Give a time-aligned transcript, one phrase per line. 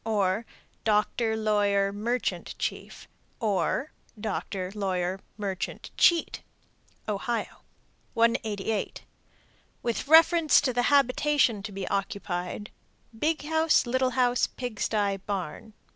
[0.03, 0.47] Or,
[0.83, 3.07] Doctor, lawyer, merchant, chief.
[3.39, 6.41] Or, Doctor, lawyer, merchant, cheat.
[7.07, 7.61] Ohio.
[8.15, 9.03] 188.
[9.83, 12.71] With reference to the habitation to be occupied:
[13.15, 15.73] Big house, little house, pig sty, barn.